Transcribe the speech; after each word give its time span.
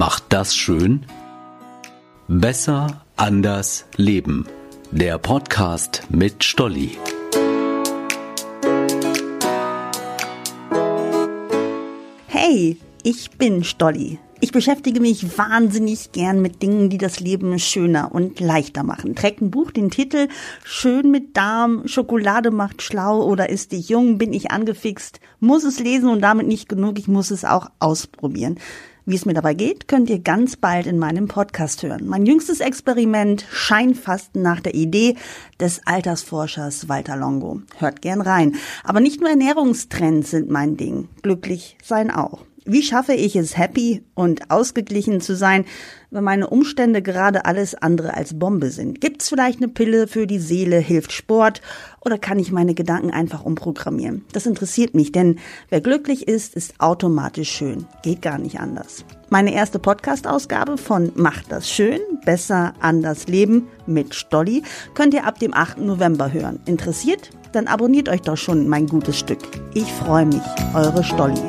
macht 0.00 0.24
das 0.30 0.56
schön? 0.56 1.04
Besser, 2.26 3.04
anders, 3.16 3.84
leben. 3.96 4.46
Der 4.90 5.18
Podcast 5.18 6.04
mit 6.08 6.42
Stolli. 6.42 6.96
Hey, 12.28 12.78
ich 13.02 13.32
bin 13.32 13.62
Stolli. 13.62 14.18
Ich 14.40 14.52
beschäftige 14.52 15.00
mich 15.00 15.36
wahnsinnig 15.36 16.12
gern 16.12 16.40
mit 16.40 16.62
Dingen, 16.62 16.88
die 16.88 16.96
das 16.96 17.20
Leben 17.20 17.58
schöner 17.58 18.14
und 18.14 18.40
leichter 18.40 18.84
machen. 18.84 19.14
Trägt 19.14 19.42
ein 19.42 19.50
Buch 19.50 19.70
den 19.70 19.90
Titel 19.90 20.28
Schön 20.64 21.10
mit 21.10 21.36
Darm, 21.36 21.86
Schokolade 21.86 22.50
macht 22.50 22.80
schlau 22.80 23.22
oder 23.22 23.50
ist 23.50 23.72
dich 23.72 23.90
jung, 23.90 24.16
bin 24.16 24.32
ich 24.32 24.50
angefixt, 24.50 25.20
muss 25.40 25.62
es 25.64 25.78
lesen 25.78 26.08
und 26.08 26.22
damit 26.22 26.46
nicht 26.46 26.70
genug, 26.70 26.98
ich 26.98 27.06
muss 27.06 27.30
es 27.30 27.44
auch 27.44 27.70
ausprobieren. 27.80 28.58
Wie 29.10 29.16
es 29.16 29.26
mir 29.26 29.34
dabei 29.34 29.54
geht, 29.54 29.88
könnt 29.88 30.08
ihr 30.08 30.20
ganz 30.20 30.54
bald 30.54 30.86
in 30.86 30.96
meinem 30.96 31.26
Podcast 31.26 31.82
hören. 31.82 32.06
Mein 32.06 32.26
jüngstes 32.26 32.60
Experiment 32.60 33.44
scheint 33.50 33.96
fast 33.96 34.36
nach 34.36 34.60
der 34.60 34.76
Idee 34.76 35.16
des 35.58 35.80
Altersforschers 35.84 36.88
Walter 36.88 37.16
Longo. 37.16 37.60
Hört 37.78 38.02
gern 38.02 38.20
rein. 38.20 38.54
Aber 38.84 39.00
nicht 39.00 39.20
nur 39.20 39.28
Ernährungstrends 39.28 40.30
sind 40.30 40.48
mein 40.48 40.76
Ding. 40.76 41.08
Glücklich 41.22 41.76
sein 41.82 42.12
auch. 42.12 42.44
Wie 42.64 42.82
schaffe 42.82 43.14
ich 43.14 43.36
es, 43.36 43.56
happy 43.56 44.02
und 44.14 44.50
ausgeglichen 44.50 45.20
zu 45.20 45.34
sein, 45.34 45.64
wenn 46.10 46.24
meine 46.24 46.50
Umstände 46.50 47.00
gerade 47.00 47.44
alles 47.46 47.74
andere 47.74 48.14
als 48.14 48.38
Bombe 48.38 48.70
sind? 48.70 49.00
Gibt 49.00 49.22
es 49.22 49.28
vielleicht 49.28 49.62
eine 49.62 49.68
Pille 49.68 50.06
für 50.06 50.26
die 50.26 50.38
Seele? 50.38 50.78
Hilft 50.78 51.12
Sport? 51.12 51.62
Oder 52.04 52.18
kann 52.18 52.38
ich 52.38 52.52
meine 52.52 52.74
Gedanken 52.74 53.10
einfach 53.10 53.44
umprogrammieren? 53.44 54.24
Das 54.32 54.46
interessiert 54.46 54.94
mich, 54.94 55.12
denn 55.12 55.38
wer 55.70 55.80
glücklich 55.80 56.28
ist, 56.28 56.54
ist 56.54 56.74
automatisch 56.78 57.50
schön. 57.50 57.86
Geht 58.02 58.22
gar 58.22 58.38
nicht 58.38 58.60
anders. 58.60 59.04
Meine 59.30 59.54
erste 59.54 59.78
Podcast-Ausgabe 59.78 60.76
von 60.76 61.12
Macht 61.14 61.52
das 61.52 61.70
schön, 61.70 62.00
besser 62.24 62.74
anders 62.80 63.28
leben 63.28 63.68
mit 63.86 64.14
Stolli 64.14 64.62
könnt 64.94 65.14
ihr 65.14 65.24
ab 65.24 65.38
dem 65.38 65.54
8. 65.54 65.78
November 65.78 66.32
hören. 66.32 66.60
Interessiert? 66.66 67.30
Dann 67.52 67.66
abonniert 67.66 68.08
euch 68.08 68.22
doch 68.22 68.36
schon 68.36 68.68
mein 68.68 68.86
gutes 68.86 69.18
Stück. 69.18 69.40
Ich 69.74 69.90
freue 69.92 70.26
mich. 70.26 70.42
Eure 70.74 71.02
Stolli. 71.02 71.40